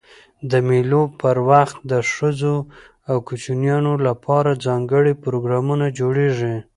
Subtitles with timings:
[0.51, 2.55] د مېلو پر وخت د ښځو
[3.09, 6.55] او کوچنيانو له پاره ځانګړي پروګرامونه جوړېږي.